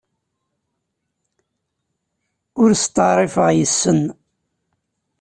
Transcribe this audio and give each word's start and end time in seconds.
Ur 2.61 2.69
steɛṛifeɣ 2.83 3.47
yes-sen. 3.57 4.01